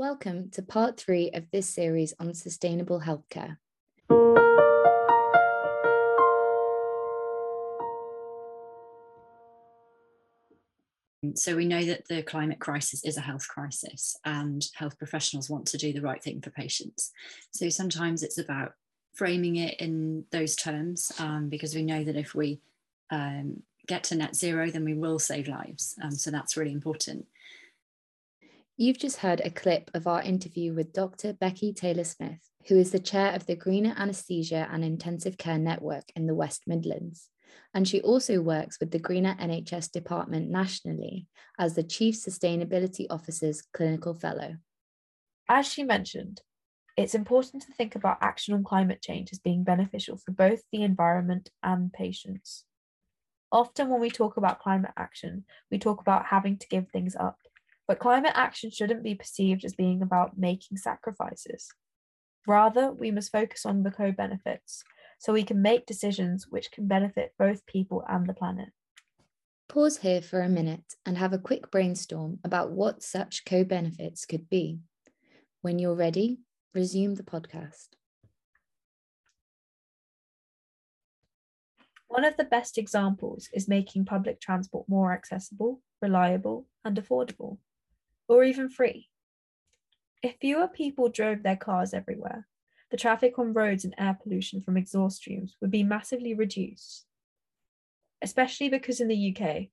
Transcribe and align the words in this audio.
Welcome 0.00 0.48
to 0.52 0.62
part 0.62 0.98
three 0.98 1.30
of 1.32 1.50
this 1.50 1.68
series 1.68 2.14
on 2.18 2.32
sustainable 2.32 3.02
healthcare. 3.02 3.58
So, 11.34 11.54
we 11.54 11.66
know 11.66 11.84
that 11.84 12.08
the 12.08 12.22
climate 12.22 12.60
crisis 12.60 13.04
is 13.04 13.18
a 13.18 13.20
health 13.20 13.46
crisis, 13.46 14.16
and 14.24 14.66
health 14.74 14.96
professionals 14.96 15.50
want 15.50 15.66
to 15.66 15.76
do 15.76 15.92
the 15.92 16.00
right 16.00 16.22
thing 16.24 16.40
for 16.40 16.48
patients. 16.48 17.12
So, 17.50 17.68
sometimes 17.68 18.22
it's 18.22 18.38
about 18.38 18.72
framing 19.12 19.56
it 19.56 19.78
in 19.80 20.24
those 20.30 20.56
terms 20.56 21.12
um, 21.18 21.50
because 21.50 21.74
we 21.74 21.82
know 21.82 22.04
that 22.04 22.16
if 22.16 22.34
we 22.34 22.58
um, 23.10 23.64
get 23.86 24.04
to 24.04 24.14
net 24.14 24.36
zero, 24.36 24.70
then 24.70 24.84
we 24.84 24.94
will 24.94 25.18
save 25.18 25.48
lives. 25.48 25.96
Um, 26.00 26.12
so 26.12 26.30
that's 26.30 26.56
really 26.56 26.72
important. 26.72 27.26
You've 28.80 28.98
just 28.98 29.18
heard 29.18 29.42
a 29.44 29.50
clip 29.50 29.90
of 29.92 30.06
our 30.06 30.22
interview 30.22 30.72
with 30.72 30.94
Dr. 30.94 31.34
Becky 31.34 31.74
Taylor 31.74 32.04
Smith, 32.04 32.40
who 32.66 32.78
is 32.78 32.92
the 32.92 32.98
chair 32.98 33.34
of 33.34 33.44
the 33.44 33.54
Greener 33.54 33.92
Anaesthesia 33.94 34.66
and 34.72 34.82
Intensive 34.82 35.36
Care 35.36 35.58
Network 35.58 36.04
in 36.16 36.26
the 36.26 36.34
West 36.34 36.62
Midlands. 36.66 37.28
And 37.74 37.86
she 37.86 38.00
also 38.00 38.40
works 38.40 38.80
with 38.80 38.90
the 38.90 38.98
Greener 38.98 39.36
NHS 39.38 39.92
department 39.92 40.48
nationally 40.48 41.26
as 41.58 41.74
the 41.74 41.82
Chief 41.82 42.14
Sustainability 42.14 43.04
Officer's 43.10 43.60
Clinical 43.74 44.14
Fellow. 44.14 44.56
As 45.46 45.70
she 45.70 45.84
mentioned, 45.84 46.40
it's 46.96 47.14
important 47.14 47.64
to 47.64 47.74
think 47.74 47.96
about 47.96 48.22
action 48.22 48.54
on 48.54 48.64
climate 48.64 49.02
change 49.02 49.28
as 49.30 49.40
being 49.40 49.62
beneficial 49.62 50.16
for 50.16 50.32
both 50.32 50.62
the 50.72 50.84
environment 50.84 51.50
and 51.62 51.92
patients. 51.92 52.64
Often, 53.52 53.90
when 53.90 54.00
we 54.00 54.10
talk 54.10 54.38
about 54.38 54.60
climate 54.60 54.92
action, 54.96 55.44
we 55.70 55.78
talk 55.78 56.00
about 56.00 56.24
having 56.24 56.56
to 56.56 56.68
give 56.68 56.88
things 56.88 57.14
up, 57.14 57.36
but 57.90 57.98
climate 57.98 58.30
action 58.36 58.70
shouldn't 58.70 59.02
be 59.02 59.16
perceived 59.16 59.64
as 59.64 59.74
being 59.74 60.00
about 60.00 60.38
making 60.38 60.76
sacrifices. 60.76 61.74
Rather, 62.46 62.92
we 62.92 63.10
must 63.10 63.32
focus 63.32 63.66
on 63.66 63.82
the 63.82 63.90
co 63.90 64.12
benefits 64.12 64.84
so 65.18 65.32
we 65.32 65.42
can 65.42 65.60
make 65.60 65.86
decisions 65.86 66.46
which 66.48 66.70
can 66.70 66.86
benefit 66.86 67.34
both 67.36 67.66
people 67.66 68.04
and 68.08 68.28
the 68.28 68.32
planet. 68.32 68.68
Pause 69.68 69.96
here 69.96 70.22
for 70.22 70.40
a 70.40 70.48
minute 70.48 70.94
and 71.04 71.18
have 71.18 71.32
a 71.32 71.38
quick 71.38 71.72
brainstorm 71.72 72.38
about 72.44 72.70
what 72.70 73.02
such 73.02 73.44
co 73.44 73.64
benefits 73.64 74.24
could 74.24 74.48
be. 74.48 74.78
When 75.60 75.80
you're 75.80 75.96
ready, 75.96 76.38
resume 76.72 77.16
the 77.16 77.24
podcast. 77.24 77.88
One 82.06 82.24
of 82.24 82.36
the 82.36 82.44
best 82.44 82.78
examples 82.78 83.48
is 83.52 83.66
making 83.66 84.04
public 84.04 84.40
transport 84.40 84.88
more 84.88 85.12
accessible, 85.12 85.82
reliable, 86.00 86.68
and 86.84 86.96
affordable, 86.96 87.58
or 88.30 88.44
even 88.44 88.68
free. 88.70 89.08
If 90.22 90.36
fewer 90.40 90.68
people 90.68 91.08
drove 91.08 91.42
their 91.42 91.56
cars 91.56 91.92
everywhere, 91.92 92.46
the 92.92 92.96
traffic 92.96 93.38
on 93.38 93.52
roads 93.52 93.84
and 93.84 93.94
air 93.98 94.16
pollution 94.22 94.60
from 94.60 94.76
exhaust 94.76 95.16
streams 95.16 95.56
would 95.60 95.72
be 95.72 95.82
massively 95.82 96.32
reduced. 96.34 97.06
Especially 98.22 98.68
because 98.68 99.00
in 99.00 99.08
the 99.08 99.34
UK, 99.34 99.70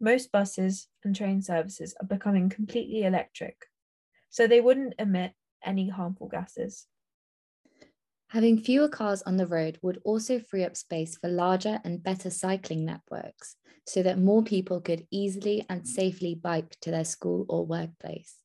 most 0.00 0.32
buses 0.32 0.88
and 1.04 1.14
train 1.14 1.42
services 1.42 1.94
are 2.00 2.06
becoming 2.06 2.48
completely 2.48 3.02
electric, 3.02 3.66
so 4.30 4.46
they 4.46 4.62
wouldn't 4.62 4.94
emit 4.98 5.32
any 5.62 5.90
harmful 5.90 6.28
gases. 6.28 6.86
Having 8.28 8.60
fewer 8.60 8.88
cars 8.88 9.22
on 9.22 9.38
the 9.38 9.46
road 9.46 9.78
would 9.80 10.02
also 10.04 10.38
free 10.38 10.62
up 10.62 10.76
space 10.76 11.16
for 11.16 11.28
larger 11.28 11.80
and 11.82 12.02
better 12.02 12.28
cycling 12.28 12.84
networks 12.84 13.56
so 13.86 14.02
that 14.02 14.18
more 14.18 14.42
people 14.42 14.82
could 14.82 15.06
easily 15.10 15.64
and 15.70 15.88
safely 15.88 16.34
bike 16.34 16.76
to 16.82 16.90
their 16.90 17.06
school 17.06 17.46
or 17.48 17.64
workplace. 17.64 18.36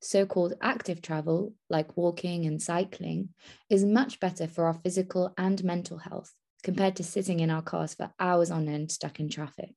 So 0.00 0.26
called 0.26 0.54
active 0.60 1.00
travel, 1.00 1.54
like 1.70 1.96
walking 1.96 2.46
and 2.46 2.60
cycling, 2.60 3.28
is 3.70 3.84
much 3.84 4.18
better 4.18 4.48
for 4.48 4.66
our 4.66 4.74
physical 4.74 5.32
and 5.38 5.62
mental 5.62 5.98
health 5.98 6.34
compared 6.64 6.96
to 6.96 7.04
sitting 7.04 7.38
in 7.38 7.50
our 7.50 7.62
cars 7.62 7.94
for 7.94 8.10
hours 8.18 8.50
on 8.50 8.68
end 8.68 8.90
stuck 8.90 9.20
in 9.20 9.28
traffic. 9.28 9.74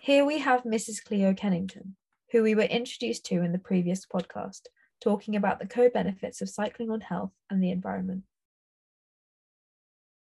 Here 0.00 0.24
we 0.24 0.40
have 0.40 0.64
Mrs. 0.64 1.04
Cleo 1.04 1.34
Kennington, 1.34 1.94
who 2.32 2.42
we 2.42 2.56
were 2.56 2.62
introduced 2.62 3.26
to 3.26 3.42
in 3.42 3.52
the 3.52 3.58
previous 3.58 4.06
podcast, 4.06 4.62
talking 5.04 5.36
about 5.36 5.60
the 5.60 5.66
co 5.66 5.90
benefits 5.90 6.40
of 6.40 6.48
cycling 6.48 6.90
on 6.90 7.00
health 7.00 7.32
and 7.50 7.62
the 7.62 7.70
environment. 7.70 8.22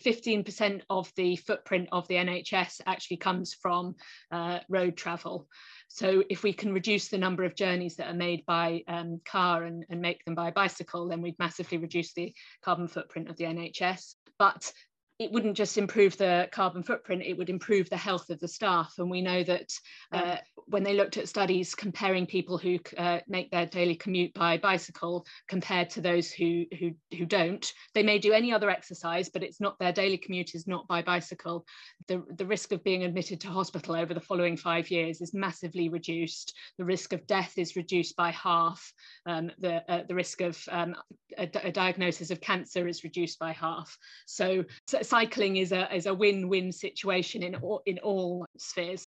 15% 0.04 0.82
of 0.88 1.12
the 1.16 1.34
footprint 1.34 1.88
of 1.90 2.06
the 2.06 2.14
NHS 2.14 2.80
actually 2.86 3.16
comes 3.16 3.52
from 3.52 3.96
uh, 4.30 4.60
road 4.68 4.96
travel. 4.96 5.48
So 5.88 6.22
if 6.30 6.44
we 6.44 6.52
can 6.52 6.72
reduce 6.72 7.08
the 7.08 7.18
number 7.18 7.42
of 7.42 7.56
journeys 7.56 7.96
that 7.96 8.06
are 8.06 8.14
made 8.14 8.46
by 8.46 8.84
um, 8.86 9.20
car 9.24 9.64
and, 9.64 9.84
and 9.90 10.00
make 10.00 10.24
them 10.24 10.36
by 10.36 10.52
bicycle, 10.52 11.08
then 11.08 11.20
we'd 11.20 11.38
massively 11.40 11.78
reduce 11.78 12.12
the 12.12 12.32
carbon 12.64 12.86
footprint 12.86 13.28
of 13.28 13.36
the 13.36 13.44
NHS. 13.44 14.14
But 14.38 14.70
it 15.18 15.32
wouldn't 15.32 15.56
just 15.56 15.78
improve 15.78 16.16
the 16.16 16.48
carbon 16.52 16.82
footprint, 16.82 17.22
it 17.24 17.36
would 17.36 17.50
improve 17.50 17.90
the 17.90 17.96
health 17.96 18.30
of 18.30 18.38
the 18.38 18.46
staff. 18.46 18.94
And 18.98 19.10
we 19.10 19.20
know 19.20 19.42
that 19.42 19.72
uh, 20.12 20.36
when 20.66 20.84
they 20.84 20.94
looked 20.94 21.16
at 21.16 21.28
studies 21.28 21.74
comparing 21.74 22.24
people 22.24 22.56
who 22.56 22.78
uh, 22.96 23.18
make 23.26 23.50
their 23.50 23.66
daily 23.66 23.96
commute 23.96 24.32
by 24.34 24.58
bicycle 24.58 25.26
compared 25.48 25.90
to 25.90 26.00
those 26.00 26.30
who, 26.30 26.66
who, 26.78 26.92
who 27.16 27.26
don't, 27.26 27.72
they 27.94 28.02
may 28.04 28.18
do 28.18 28.32
any 28.32 28.52
other 28.52 28.70
exercise, 28.70 29.28
but 29.28 29.42
it's 29.42 29.60
not 29.60 29.76
their 29.80 29.92
daily 29.92 30.18
commute 30.18 30.54
is 30.54 30.68
not 30.68 30.86
by 30.86 31.02
bicycle. 31.02 31.66
The, 32.06 32.22
the 32.36 32.46
risk 32.46 32.70
of 32.70 32.84
being 32.84 33.02
admitted 33.02 33.40
to 33.40 33.48
hospital 33.48 33.96
over 33.96 34.14
the 34.14 34.20
following 34.20 34.56
five 34.56 34.88
years 34.88 35.20
is 35.20 35.34
massively 35.34 35.88
reduced. 35.88 36.54
The 36.78 36.84
risk 36.84 37.12
of 37.12 37.26
death 37.26 37.54
is 37.56 37.74
reduced 37.74 38.14
by 38.14 38.30
half. 38.30 38.92
Um, 39.26 39.50
the, 39.58 39.82
uh, 39.90 40.04
the 40.06 40.14
risk 40.14 40.42
of 40.42 40.62
um, 40.70 40.94
a, 41.36 41.48
a, 41.64 41.72
diagnosis 41.72 42.30
of 42.30 42.40
cancer 42.40 42.86
is 42.86 43.04
reduced 43.04 43.38
by 43.38 43.52
half. 43.52 43.96
So, 44.26 44.64
so 44.86 45.02
cycling 45.08 45.56
is 45.56 45.72
a 45.72 45.94
is 45.94 46.06
a 46.06 46.14
win-win 46.14 46.72
situation 46.72 47.42
in 47.42 47.54
all, 47.56 47.82
in 47.86 47.98
all 47.98 48.46
spheres. 48.56 49.06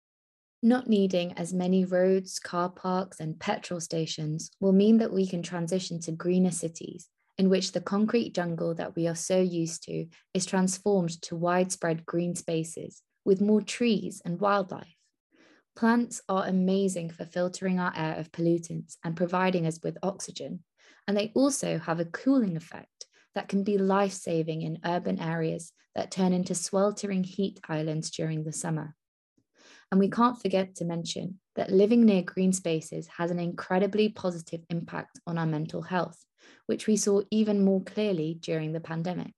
Not 0.62 0.88
needing 0.88 1.34
as 1.34 1.54
many 1.54 1.86
roads, 1.86 2.40
car 2.40 2.70
parks, 2.70 3.20
and 3.20 3.40
petrol 3.40 3.80
stations 3.80 4.50
will 4.59 4.72
mean 4.72 4.98
that 5.00 5.12
we 5.12 5.28
can 5.28 5.44
transition 5.44 6.00
to 6.02 6.12
greener 6.12 6.52
cities 6.52 7.09
in 7.38 7.50
which 7.50 7.72
the 7.72 7.81
concrete 7.81 8.34
jungle 8.34 8.74
that 8.76 8.96
we 8.96 9.08
are 9.08 9.16
so 9.16 9.40
used 9.40 9.84
to 9.84 10.06
is 10.34 10.46
transformed 10.46 11.22
to 11.24 11.36
widespread 11.36 12.06
green 12.06 12.36
spaces 12.36 13.02
with 13.25 13.42
more 13.42 13.62
trees 13.62 14.22
and 14.24 14.40
wildlife. 14.40 14.96
Plants 15.75 16.22
are 16.30 16.48
amazing 16.48 17.10
for 17.10 17.25
filtering 17.25 17.80
our 17.80 17.92
air 17.96 18.16
of 18.18 18.31
pollutants 18.31 18.98
and 19.04 19.18
providing 19.18 19.66
us 19.66 19.80
with 19.84 19.98
oxygen, 20.04 20.64
and 21.08 21.18
they 21.18 21.31
also 21.36 21.80
have 21.80 22.00
a 22.00 22.06
cooling 22.06 22.56
effect 22.56 23.08
that 23.35 23.47
can 23.47 23.63
be 23.63 23.77
life 23.77 24.13
saving 24.13 24.61
in 24.61 24.79
urban 24.85 25.19
areas 25.19 25.71
that 25.95 26.11
turn 26.11 26.33
into 26.33 26.55
sweltering 26.55 27.23
heat 27.23 27.59
islands 27.67 28.09
during 28.11 28.44
the 28.44 28.53
summer. 28.53 28.95
And 29.91 29.99
we 29.99 30.09
can't 30.09 30.41
forget 30.41 30.75
to 30.75 30.85
mention 30.85 31.39
that 31.55 31.71
living 31.71 32.05
near 32.05 32.23
green 32.23 32.51
spaces 32.51 33.07
has 33.17 33.29
an 33.29 33.39
incredibly 33.39 34.09
positive 34.09 34.61
impact 34.69 35.19
on 35.27 35.38
our 35.38 35.45
mental 35.45 35.83
health, 35.83 36.25
which 36.66 36.88
we 36.88 36.97
saw 36.97 37.21
even 37.29 37.63
more 37.63 37.83
clearly 37.83 38.39
during 38.41 38.73
the 38.73 38.79
pandemic. 38.79 39.33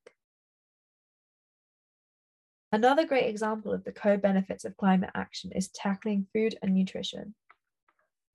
Another 2.72 3.06
great 3.06 3.28
example 3.30 3.74
of 3.74 3.84
the 3.84 3.92
co 3.92 4.18
benefits 4.18 4.66
of 4.66 4.78
climate 4.78 5.12
action 5.14 5.52
is 5.54 5.70
tackling 5.70 6.28
food 6.34 6.56
and 6.62 6.74
nutrition. 6.74 7.36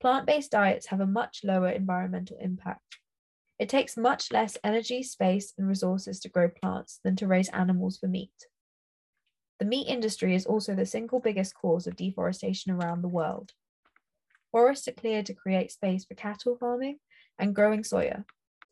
Plant 0.01 0.27
based 0.27 0.51
diets 0.51 0.87
have 0.87 1.01
a 1.01 1.07
much 1.07 1.41
lower 1.45 1.69
environmental 1.69 2.39
impact 2.41 2.99
it 3.61 3.69
takes 3.69 3.95
much 3.95 4.33
less 4.33 4.57
energy, 4.65 5.03
space, 5.03 5.53
and 5.59 5.69
resources 5.69 6.19
to 6.21 6.31
grow 6.31 6.49
plants 6.49 6.99
than 7.05 7.15
to 7.17 7.27
raise 7.27 7.51
animals 7.51 7.99
for 7.99 8.09
meat. 8.09 8.33
The 9.59 9.67
meat 9.67 9.87
industry 9.87 10.35
is 10.35 10.47
also 10.47 10.75
the 10.75 10.87
single 10.87 11.21
biggest 11.21 11.55
cause 11.55 11.87
of 11.87 11.95
deforestation 11.95 12.73
around 12.73 13.03
the 13.03 13.09
world. 13.09 13.53
Forests 14.51 14.89
are 14.89 14.93
cleared 14.93 15.27
to 15.27 15.35
create 15.35 15.71
space 15.71 16.07
for 16.07 16.15
cattle 16.15 16.57
farming 16.59 17.01
and 17.39 17.55
growing 17.55 17.83
soya, 17.83 18.25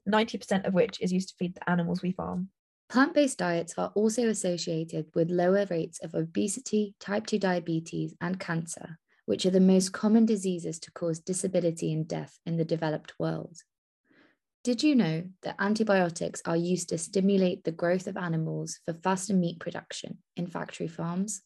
90% 0.09 0.67
of 0.67 0.73
which 0.73 0.99
is 1.03 1.13
used 1.13 1.29
to 1.29 1.35
feed 1.39 1.55
the 1.55 1.69
animals 1.69 2.01
we 2.01 2.13
farm. 2.13 2.49
Plant 2.89 3.13
based 3.13 3.37
diets 3.37 3.75
are 3.77 3.93
also 3.95 4.27
associated 4.29 5.09
with 5.15 5.31
lower 5.31 5.67
rates 5.67 5.99
of 6.03 6.15
obesity, 6.15 6.95
type 6.99 7.27
2 7.27 7.39
diabetes, 7.39 8.15
and 8.23 8.41
cancer, 8.41 8.99
which 9.27 9.45
are 9.45 9.51
the 9.51 9.61
most 9.61 9.93
common 9.93 10.25
diseases 10.25 10.79
to 10.79 10.91
cause 10.93 11.21
disability 11.21 11.93
and 11.93 12.09
death 12.09 12.39
in 12.47 12.57
the 12.57 12.65
developed 12.65 13.13
world. 13.19 13.59
Did 14.65 14.83
you 14.83 14.97
know 14.97 15.25
that 15.43 15.57
antibiotics 15.61 16.43
are 16.45 16.57
used 16.57 16.89
to 16.89 16.99
stimulate 16.99 17.65
the 17.65 17.73
growth 17.73 18.07
of 18.07 18.17
animals 18.17 18.81
for 18.85 18.93
faster 18.93 19.33
meat 19.33 19.61
production 19.61 20.19
in 20.37 20.47
factory 20.47 20.89
farms? 20.89 21.43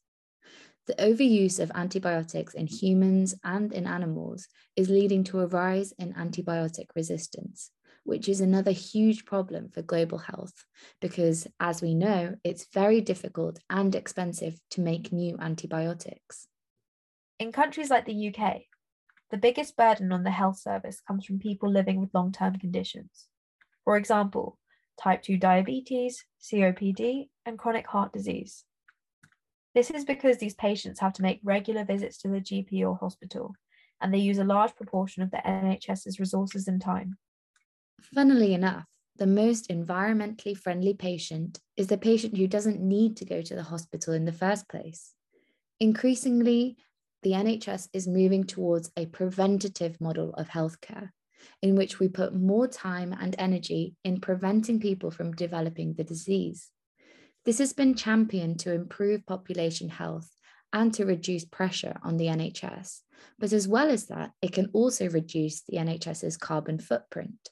The 0.86 0.94
overuse 0.94 1.60
of 1.60 1.70
antibiotics 1.74 2.54
in 2.54 2.66
humans 2.66 3.36
and 3.44 3.72
in 3.72 3.86
animals 3.86 4.48
is 4.76 4.88
leading 4.88 5.22
to 5.24 5.40
a 5.40 5.46
rise 5.46 5.92
in 5.98 6.14
antibiotic 6.14 6.86
resistance, 6.96 7.70
which 8.04 8.28
is 8.28 8.40
another 8.40 8.72
huge 8.72 9.24
problem 9.24 9.68
for 9.68 9.82
global 9.82 10.18
health 10.18 10.64
because, 11.00 11.46
as 11.60 11.82
we 11.82 11.94
know, 11.94 12.34
it's 12.42 12.66
very 12.72 13.00
difficult 13.00 13.60
and 13.70 13.94
expensive 13.94 14.58
to 14.70 14.80
make 14.80 15.12
new 15.12 15.36
antibiotics. 15.38 16.48
In 17.38 17.52
countries 17.52 17.90
like 17.90 18.06
the 18.06 18.14
UK, 18.14 18.62
the 19.32 19.38
biggest 19.38 19.78
burden 19.78 20.12
on 20.12 20.24
the 20.24 20.30
health 20.30 20.58
service 20.58 21.00
comes 21.00 21.24
from 21.24 21.38
people 21.38 21.70
living 21.70 21.98
with 21.98 22.14
long 22.14 22.30
term 22.30 22.58
conditions. 22.58 23.28
For 23.82 23.96
example, 23.96 24.58
type 25.00 25.22
2 25.22 25.38
diabetes, 25.38 26.24
COPD, 26.40 27.30
and 27.46 27.58
chronic 27.58 27.86
heart 27.86 28.12
disease. 28.12 28.64
This 29.74 29.90
is 29.90 30.04
because 30.04 30.36
these 30.36 30.54
patients 30.54 31.00
have 31.00 31.14
to 31.14 31.22
make 31.22 31.40
regular 31.42 31.82
visits 31.82 32.18
to 32.18 32.28
the 32.28 32.42
GP 32.42 32.86
or 32.86 32.94
hospital, 32.94 33.54
and 34.02 34.12
they 34.12 34.18
use 34.18 34.36
a 34.36 34.44
large 34.44 34.76
proportion 34.76 35.22
of 35.22 35.30
the 35.30 35.38
NHS's 35.38 36.20
resources 36.20 36.68
and 36.68 36.80
time. 36.80 37.16
Funnily 38.14 38.52
enough, 38.52 38.84
the 39.16 39.26
most 39.26 39.70
environmentally 39.70 40.54
friendly 40.54 40.92
patient 40.92 41.58
is 41.78 41.86
the 41.86 41.96
patient 41.96 42.36
who 42.36 42.46
doesn't 42.46 42.80
need 42.80 43.16
to 43.16 43.24
go 43.24 43.40
to 43.40 43.54
the 43.54 43.62
hospital 43.62 44.12
in 44.12 44.26
the 44.26 44.32
first 44.32 44.68
place. 44.68 45.14
Increasingly, 45.80 46.76
the 47.22 47.32
NHS 47.32 47.88
is 47.92 48.08
moving 48.08 48.44
towards 48.44 48.90
a 48.96 49.06
preventative 49.06 50.00
model 50.00 50.34
of 50.34 50.48
healthcare, 50.48 51.10
in 51.62 51.76
which 51.76 52.00
we 52.00 52.08
put 52.08 52.34
more 52.34 52.66
time 52.66 53.12
and 53.18 53.34
energy 53.38 53.94
in 54.04 54.20
preventing 54.20 54.80
people 54.80 55.10
from 55.10 55.32
developing 55.32 55.94
the 55.94 56.04
disease. 56.04 56.70
This 57.44 57.58
has 57.58 57.72
been 57.72 57.94
championed 57.94 58.60
to 58.60 58.72
improve 58.72 59.26
population 59.26 59.88
health 59.88 60.30
and 60.72 60.92
to 60.94 61.04
reduce 61.04 61.44
pressure 61.44 61.96
on 62.02 62.16
the 62.16 62.26
NHS. 62.26 63.00
But 63.38 63.52
as 63.52 63.68
well 63.68 63.88
as 63.88 64.06
that, 64.06 64.32
it 64.40 64.52
can 64.52 64.70
also 64.72 65.08
reduce 65.08 65.62
the 65.62 65.76
NHS's 65.76 66.36
carbon 66.36 66.78
footprint. 66.78 67.50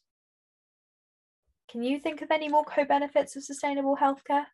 Can 1.71 1.83
you 1.83 2.01
think 2.01 2.23
of 2.23 2.31
any 2.33 2.49
more 2.49 2.65
co 2.65 2.85
benefits 2.85 3.37
of 3.37 3.45
sustainable 3.45 3.97
healthcare? 3.97 4.47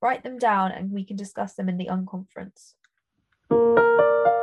Write 0.00 0.22
them 0.22 0.38
down 0.38 0.72
and 0.72 0.90
we 0.90 1.04
can 1.04 1.16
discuss 1.16 1.54
them 1.54 1.68
in 1.68 1.76
the 1.76 1.88
unconference. 1.90 2.74
Thank 3.50 3.78
you. 3.78 4.33